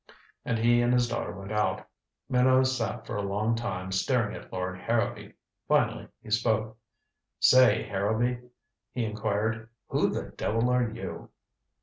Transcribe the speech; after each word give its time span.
And 0.43 0.57
he 0.57 0.81
and 0.81 0.91
his 0.91 1.07
daughter 1.07 1.31
went 1.31 1.51
out. 1.51 1.87
Minot 2.27 2.65
sat 2.65 3.05
for 3.05 3.17
a 3.17 3.21
long 3.21 3.53
time 3.55 3.91
staring 3.91 4.35
at 4.35 4.51
Lord 4.51 4.79
Harrowby. 4.79 5.35
Finally 5.67 6.07
he 6.23 6.31
spoke. 6.31 6.75
"Say, 7.39 7.83
Harrowby," 7.83 8.39
he 8.91 9.05
inquired, 9.05 9.69
"who 9.89 10.09
the 10.09 10.31
devil 10.35 10.71
are 10.71 10.89
you?" 10.89 11.29